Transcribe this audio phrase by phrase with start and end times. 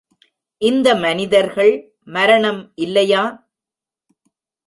[0.61, 1.71] இந்த மனிதர்கள்,
[2.07, 3.23] மரணம் இல்லையா!